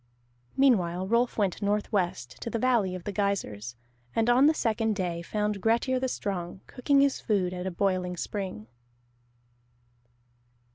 Meanwhile 0.57 1.07
Rolf 1.07 1.37
went 1.37 1.61
northwest 1.61 2.41
to 2.41 2.49
the 2.49 2.57
valley 2.57 2.95
of 2.95 3.03
the 3.03 3.11
geysirs, 3.11 3.75
and 4.15 4.31
on 4.31 4.47
the 4.47 4.53
second 4.55 4.95
day 4.95 5.21
found 5.21 5.61
Grettir 5.61 5.99
the 5.99 6.07
Strong 6.07 6.61
cooking 6.65 7.01
his 7.01 7.21
food 7.21 7.53
at 7.53 7.67
a 7.67 7.69
boiling 7.69 8.17
spring. 8.17 8.65